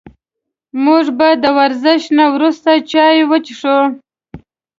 موږ 0.83 1.05
به 1.17 1.29
د 1.43 1.45
ورزش 1.57 2.01
نه 2.17 2.25
وروسته 2.33 2.71
چای 2.91 3.17
وڅښو 3.29 3.79